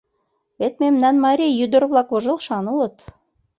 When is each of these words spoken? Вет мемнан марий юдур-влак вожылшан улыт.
Вет 0.59 0.73
мемнан 0.83 1.15
марий 1.25 1.57
юдур-влак 1.65 2.07
вожылшан 2.13 2.65
улыт. 2.73 2.95